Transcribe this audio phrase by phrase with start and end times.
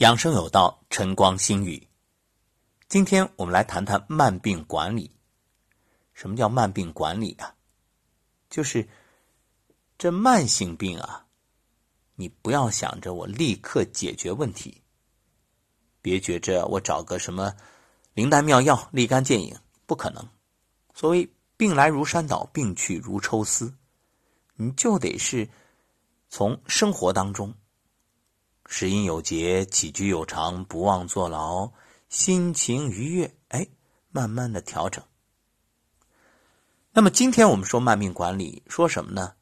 [0.00, 1.86] 养生有道，晨光新语。
[2.88, 5.14] 今天我们来谈谈慢病管理。
[6.14, 7.54] 什么叫慢病管理啊？
[8.48, 8.88] 就是
[9.98, 11.26] 这慢性病啊，
[12.14, 14.80] 你不要想着我立刻解决问题，
[16.00, 17.54] 别觉着我找个什么
[18.14, 19.54] 灵丹妙药、立竿见影，
[19.84, 20.26] 不可能。
[20.94, 23.70] 所谓病来如山倒，病去如抽丝，
[24.54, 25.46] 你就得是
[26.30, 27.54] 从生活当中。
[28.72, 31.72] 食饮有节，起居有常，不忘坐牢，
[32.08, 33.66] 心情愉悦，哎，
[34.10, 35.02] 慢慢的调整。
[36.92, 39.34] 那么今天我们说慢病管理，说什么呢？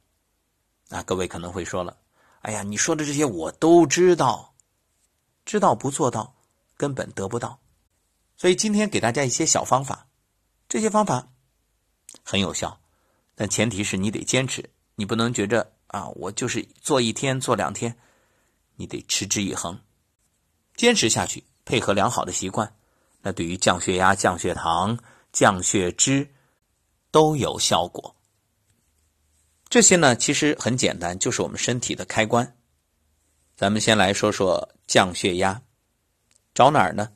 [0.89, 1.99] 啊，各位可能会说了，
[2.41, 4.55] 哎呀，你说的这些我都知道，
[5.45, 6.35] 知道不做到，
[6.79, 7.61] 根本得不到。
[8.35, 10.07] 所以今天给大家一些小方法，
[10.71, 11.29] 这些方法
[12.23, 12.81] 很有效，
[13.35, 17.95] 但前提是你得坚持，你不能觉着啊，我就是做一天做两天。
[18.79, 19.77] 你得持之以恒，
[20.77, 22.73] 坚持下去，配合良好的习惯，
[23.23, 24.97] 那对于降血压、降血糖、
[25.33, 26.33] 降血脂
[27.11, 28.15] 都有效果。
[29.69, 32.57] 这些呢，其实很简单，就是我们身体的开关。
[33.57, 35.61] 咱们先来说说降血压，
[36.55, 37.11] 找哪儿呢？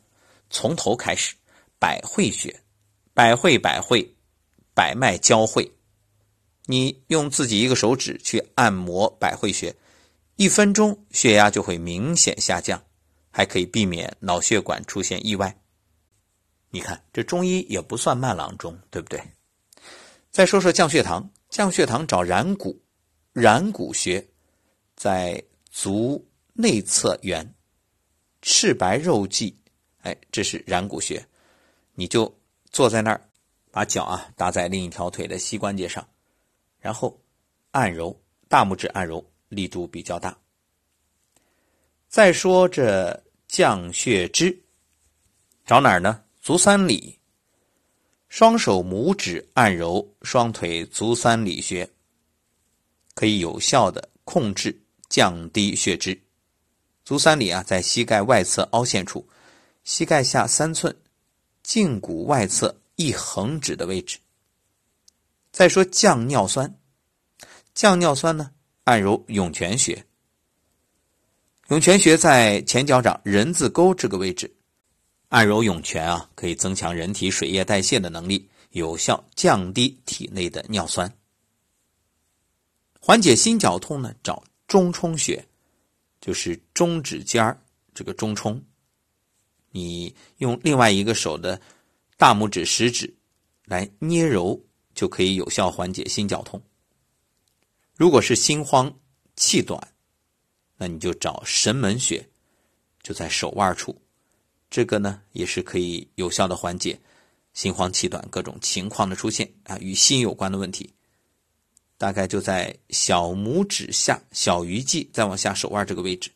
[0.50, 1.36] 从头开始，
[1.78, 2.60] 百会穴，
[3.14, 4.16] 百会百会，
[4.74, 5.72] 百脉交汇。
[6.66, 9.76] 你用自己一个手指去按摩百会穴。
[10.36, 12.82] 一分钟血压就会明显下降，
[13.30, 15.56] 还可以避免脑血管出现意外。
[16.70, 19.22] 你看，这中医也不算慢郎中，对不对？
[20.30, 22.80] 再说说降血糖，降血糖找然谷，
[23.34, 24.26] 然谷穴
[24.96, 27.54] 在足内侧缘，
[28.40, 29.54] 赤白肉际，
[30.00, 31.22] 哎，这是然谷穴。
[31.94, 32.34] 你就
[32.70, 33.20] 坐在那儿，
[33.70, 36.08] 把脚啊搭在另一条腿的膝关节上，
[36.80, 37.20] 然后
[37.72, 39.31] 按揉，大拇指按揉。
[39.52, 40.36] 力度比较大。
[42.08, 44.58] 再说这降血脂，
[45.64, 46.22] 找哪儿呢？
[46.40, 47.18] 足三里，
[48.28, 51.88] 双手拇指按揉双腿足三里穴，
[53.14, 54.76] 可以有效的控制
[55.08, 56.20] 降低血脂。
[57.04, 59.28] 足三里啊，在膝盖外侧凹陷处，
[59.84, 60.94] 膝盖下三寸，
[61.64, 64.18] 胫骨外侧一横指的位置。
[65.50, 66.74] 再说降尿酸，
[67.74, 68.52] 降尿酸呢？
[68.84, 70.04] 按揉涌泉穴，
[71.68, 74.52] 涌泉穴在前脚掌人字沟这个位置，
[75.28, 81.12] 按揉涌泉啊，可以增强人体水液代谢的能力，有效降低体内的尿酸。
[82.98, 85.46] 缓解心绞痛呢，找中冲穴，
[86.20, 87.60] 就是中指尖儿
[87.94, 88.60] 这个中冲，
[89.70, 91.60] 你用另外一个手的
[92.16, 93.14] 大拇指、食指
[93.64, 94.60] 来捏揉，
[94.92, 96.60] 就可以有效缓解心绞痛。
[98.02, 98.92] 如果是心慌
[99.36, 99.80] 气短，
[100.76, 102.28] 那你就找神门穴，
[103.00, 103.96] 就在手腕处，
[104.68, 107.00] 这个呢也是可以有效的缓解
[107.54, 110.92] 心慌气短各种情况的出现啊，与心有关的问题，
[111.96, 116.28] 大概就在小拇指下小鱼际再往下手腕这个位置。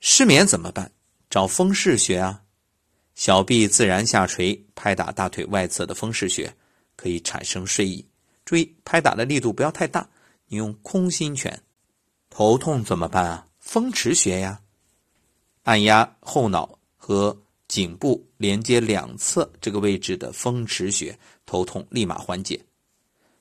[0.00, 0.90] 失眠怎么办？
[1.28, 2.42] 找风市穴啊，
[3.14, 6.50] 小臂自然下垂，拍打大腿外侧的风市穴，
[6.96, 8.02] 可以产生睡意。
[8.46, 10.08] 注意拍打的力度不要太大，
[10.48, 11.62] 你用空心拳。
[12.30, 13.46] 头痛怎么办啊？
[13.60, 14.60] 风池穴呀，
[15.62, 22.62] 按压后脑和颈部连接两侧这个位置的风池穴，头痛立马缓解。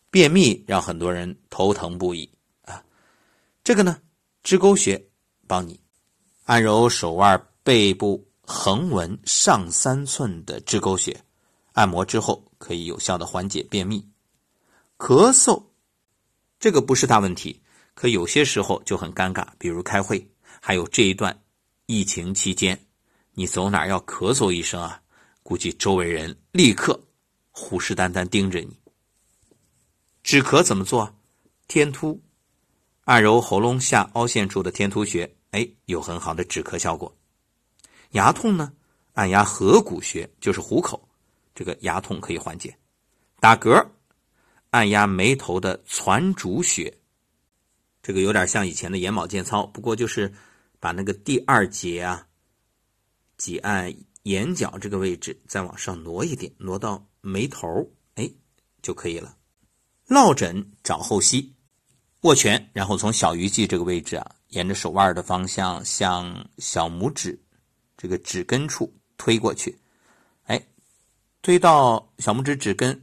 [0.09, 2.29] 便秘让很多人头疼不已
[2.65, 2.83] 啊，
[3.63, 3.99] 这个呢，
[4.43, 5.03] 支沟穴
[5.47, 5.79] 帮你
[6.45, 11.19] 按揉手腕背部横纹上三寸的支沟穴，
[11.71, 14.07] 按摩之后可以有效的缓解便秘。
[14.97, 15.63] 咳嗽，
[16.63, 17.61] 这个不是大问题，
[17.93, 20.25] 可有些时候就很尴尬，比如开会，
[20.61, 21.37] 还有这一段
[21.87, 22.79] 疫情期间，
[23.33, 25.01] 你走哪要咳嗽一声啊，
[25.43, 26.97] 估计周围人立刻
[27.51, 28.79] 虎视眈眈盯着你。
[30.23, 31.13] 止咳怎么做？
[31.67, 32.17] 天突，
[33.03, 37.13] 按揉喉咙下凹陷处的天突穴，哎，有很好的止咳效果。
[38.11, 38.71] 牙痛呢，
[39.15, 41.09] 按压合谷穴，就是虎口，
[41.53, 42.73] 这个牙痛可以缓解。
[43.41, 43.85] 打嗝。
[44.73, 46.91] 按压眉头的攒竹穴，
[48.01, 50.33] 这个有点像以前的眼保健操，不过就是
[50.79, 52.27] 把那个第二节啊，
[53.37, 53.93] 挤按
[54.23, 58.27] 眼角这个位置，再往上挪一点，挪到眉头，哎，
[58.81, 59.37] 就可以了。
[60.07, 61.53] 落枕找后溪，
[62.21, 67.39] 握拳，然后从小鱼际这个位置啊，沿着手腕的方向向小拇指
[67.95, 69.77] 这个指根处推过去，
[70.45, 70.59] 哎，
[71.43, 72.99] 推到小拇指指根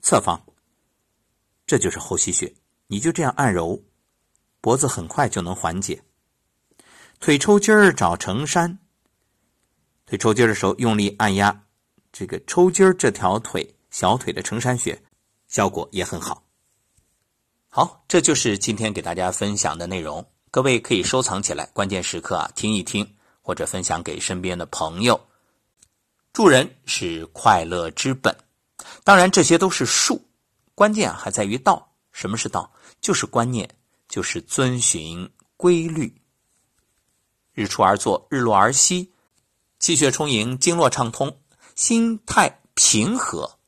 [0.00, 0.42] 侧方。
[1.70, 2.52] 这就是后溪穴，
[2.88, 3.80] 你就这样按揉，
[4.60, 6.02] 脖子很快就能缓解。
[7.20, 8.76] 腿抽筋儿找承山。
[10.04, 11.64] 腿抽筋儿的时候，用力按压
[12.10, 15.00] 这个抽筋儿这条腿小腿的承山穴，
[15.46, 16.42] 效果也很好。
[17.68, 23.08] 好，这就是今天给大家分享的内容，各位可以收藏起来，关键时刻啊听一听，
[23.42, 25.20] 或者分享给身边的朋友。
[26.32, 28.36] 助人是快乐之本，
[29.04, 30.20] 当然这些都是术，
[30.80, 31.92] 关键还在于道。
[32.10, 32.72] 什么是道？
[33.02, 33.68] 就是观念，
[34.08, 36.22] 就是遵循规律。
[37.52, 39.12] 日出而作，日落而息，
[39.78, 41.38] 气血充盈，经络畅通，
[41.74, 43.58] 心态平和，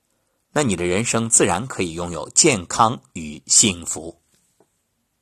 [0.52, 4.21] 那你的人生自然可以拥有健康与幸福。